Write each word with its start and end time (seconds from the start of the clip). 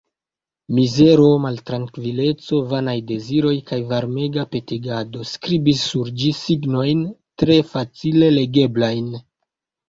Mizero, 0.75 1.25
maltrankvileco, 1.41 2.61
vanaj 2.71 2.95
deziroj 3.11 3.51
kaj 3.71 3.79
varmega 3.91 4.45
petegado 4.55 5.27
skribis 5.33 5.85
sur 5.91 6.11
ĝi 6.23 6.33
signojn 6.39 7.05
tre 7.43 7.61
facile 7.75 8.33
legeblajn. 8.41 9.15